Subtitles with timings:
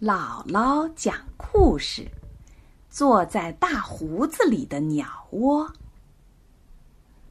[0.00, 2.10] 姥姥讲故事：
[2.90, 5.72] 坐在大胡子里的鸟窝。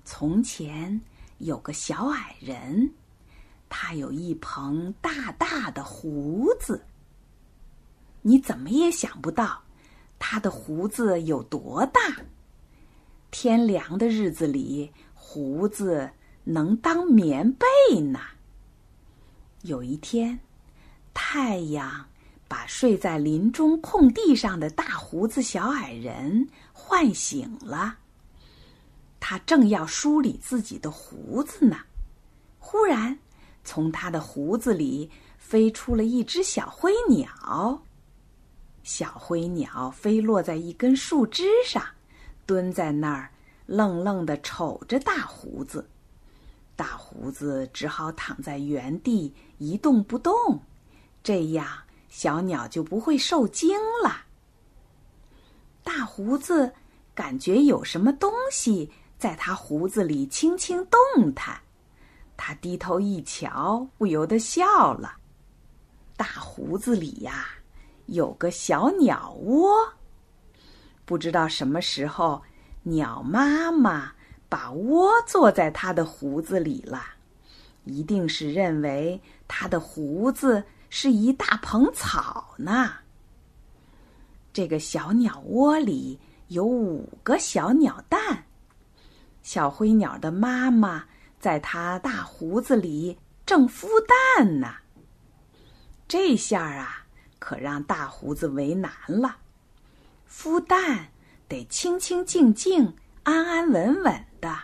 [0.05, 1.02] 从前
[1.39, 2.89] 有个小矮人，
[3.68, 6.81] 他有一蓬大大的胡子。
[8.21, 9.61] 你怎么也想不到，
[10.18, 12.00] 他的胡子有多大。
[13.30, 16.09] 天凉的日子里，胡子
[16.45, 18.21] 能当棉被呢。
[19.64, 20.39] 有一天，
[21.14, 22.08] 太阳。
[22.53, 27.98] 把睡在林中空地上的大胡子小矮人唤醒了。
[29.20, 31.77] 他正要梳理自己的胡子呢，
[32.59, 33.17] 忽然
[33.63, 37.81] 从他的胡子里飞出了一只小灰鸟。
[38.83, 41.83] 小灰鸟飞落在一根树枝上，
[42.45, 43.31] 蹲在那儿，
[43.66, 45.89] 愣愣的瞅着大胡子。
[46.75, 50.61] 大胡子只好躺在原地一动不动，
[51.23, 51.67] 这样。
[52.13, 54.25] 小鸟就不会受惊了。
[55.83, 56.72] 大胡子
[57.16, 61.59] 感觉有什么东西在他胡子里轻轻动弹，
[62.38, 65.16] 他低头一瞧，不由得笑了。
[66.16, 67.47] 大胡子里呀，
[68.06, 69.73] 有个小鸟窝。
[71.06, 72.44] 不知道什么时候，
[72.84, 74.14] 鸟妈妈
[74.47, 77.03] 把窝坐在他的胡子里了，
[77.86, 80.64] 一定是认为他的胡子。
[80.95, 82.91] 是一大捧草呢。
[84.53, 86.19] 这个小鸟窝里
[86.50, 88.45] 有五个小鸟蛋，
[89.41, 91.05] 小灰鸟的妈妈
[91.39, 93.88] 在它大胡子里正孵
[94.38, 94.72] 蛋呢。
[96.08, 97.07] 这下啊，
[97.39, 99.38] 可让大胡子为难了。
[100.30, 101.07] 孵蛋
[101.47, 104.55] 得清清静静、安安稳稳的，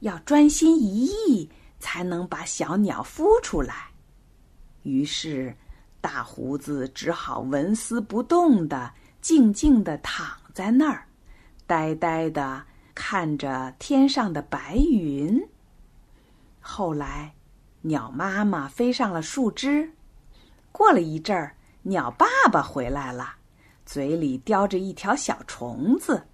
[0.00, 3.91] 要专心一意，才能把小鸟孵出来。
[4.82, 5.54] 于是，
[6.00, 11.06] 大胡子只好纹丝不动的静静的躺在那儿，
[11.66, 15.40] 呆呆的看着天上的白云。
[16.60, 17.34] 后来，
[17.82, 19.92] 鸟妈妈飞上了树枝。
[20.70, 23.36] 过了一阵儿，鸟爸爸回来了，
[23.84, 26.26] 嘴里叼着一条小虫子。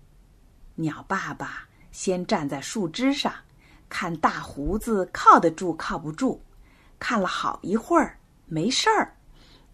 [0.77, 3.33] 鸟爸爸先站在树枝上，
[3.89, 6.41] 看大胡子靠得住靠不住，
[6.99, 8.18] 看了好一会儿。
[8.49, 9.15] 没事儿，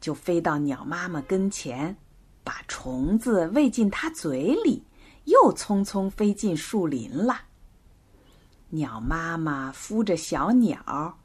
[0.01, 1.97] 就飞到鸟妈妈跟前，
[2.43, 4.85] 把虫子喂进它嘴里，
[5.25, 7.41] 又匆匆飞进树林了。
[8.71, 11.19] 鸟妈妈孵着小鸟，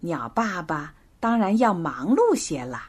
[0.00, 2.84] 鸟爸爸当然要忙碌些了。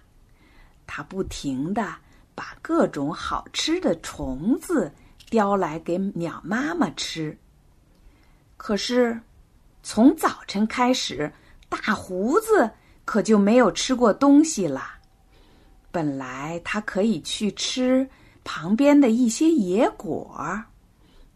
[0.85, 1.95] 他不停的
[2.35, 4.94] 把各种好吃的虫子
[5.30, 7.35] 叼来给鸟妈妈吃。
[8.57, 9.19] 可是，
[9.81, 11.34] 从早晨开始，
[11.68, 12.69] 大胡子。
[13.06, 14.91] 可就没有吃过东西了。
[15.91, 18.09] 本来他可以去吃
[18.44, 20.64] 旁边的一些野果，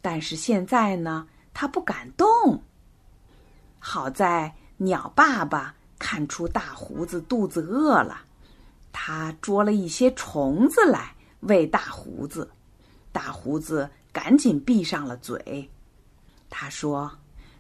[0.02, 2.62] 但是现在呢，他不敢动。
[3.80, 8.22] 好在鸟爸爸看出大胡子肚子饿了，
[8.92, 12.50] 他捉了一些虫子来喂大胡子。
[13.12, 15.70] 大胡子赶紧闭上了嘴。
[16.50, 17.12] 他说：“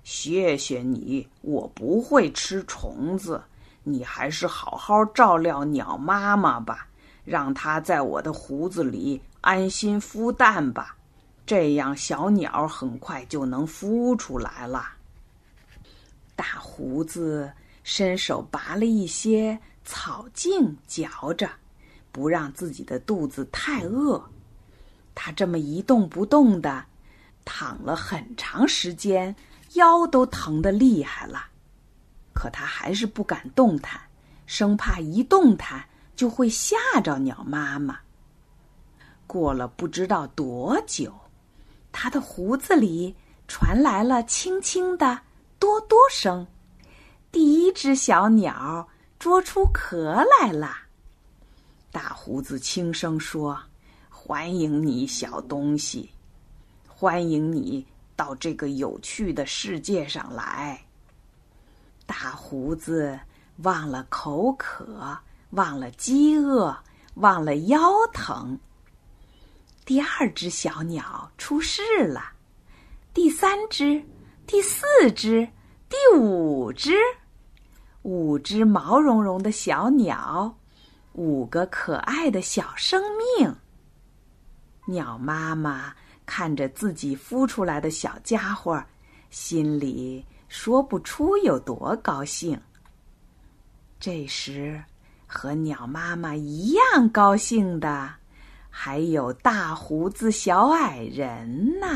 [0.03, 3.41] 谢谢你，我不会吃虫子。”
[3.89, 6.87] 你还是好好照料鸟妈妈吧，
[7.23, 10.97] 让它在我的胡子里安心孵蛋吧，
[11.45, 14.89] 这样小鸟很快就能孵出来了。
[16.35, 17.49] 大胡子
[17.83, 21.49] 伸手拔了一些草茎嚼着，
[22.11, 24.21] 不让自己的肚子太饿。
[25.15, 26.83] 他这么一动不动的
[27.45, 29.33] 躺了很长时间，
[29.75, 31.45] 腰都疼得厉害了。
[32.37, 33.99] 可他还是不敢动弹，
[34.45, 35.83] 生怕一动弹
[36.15, 37.97] 就会吓着鸟妈妈。
[39.25, 41.11] 过了不知道多久，
[41.91, 43.15] 他的胡子里
[43.47, 45.19] 传来了轻轻的
[45.57, 46.45] “哆哆”声，
[47.31, 48.87] 第一只小鸟
[49.17, 50.77] 捉出壳来了。
[51.91, 53.59] 大胡子轻声说
[54.11, 56.11] ：“欢迎你，小东西，
[56.87, 57.83] 欢迎你
[58.15, 60.79] 到这个有趣的世界上来。”
[62.07, 63.19] 大胡子
[63.57, 65.19] 忘了口渴，
[65.51, 66.75] 忘了饥饿，
[67.15, 67.79] 忘了腰
[68.11, 68.57] 疼。
[69.85, 72.31] 第二只小鸟出世了，
[73.13, 74.03] 第三只，
[74.47, 75.47] 第四只，
[75.89, 76.95] 第五只，
[78.03, 80.57] 五只毛茸茸的小鸟，
[81.13, 83.55] 五个可爱的小生命。
[84.85, 85.93] 鸟妈妈
[86.25, 88.81] 看着自己孵出来的小家伙，
[89.29, 90.25] 心里。
[90.47, 92.59] 说不出有多高兴。
[93.99, 94.83] 这时，
[95.25, 98.13] 和鸟妈妈一样高兴的，
[98.69, 101.87] 还有大胡子小矮人呢。